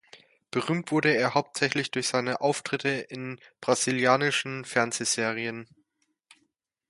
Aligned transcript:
Berühmt 0.49 0.91
wurde 0.91 1.15
er 1.15 1.35
hauptsächlich 1.35 1.91
durch 1.91 2.07
seine 2.07 2.41
Auftritte 2.41 2.89
in 2.89 3.39
brasilianischen 3.59 4.65
Fernsehserien. 4.65 5.67